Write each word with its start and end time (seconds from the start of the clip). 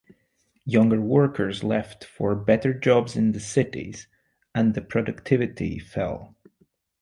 Younger 0.65 0.99
workers 0.99 1.63
left 1.63 2.05
for 2.05 2.33
better 2.33 2.73
jobs 2.73 3.15
in 3.15 3.33
the 3.33 3.39
cities 3.39 4.07
and 4.55 4.73
productivity 4.89 5.77
fell. 5.77 6.35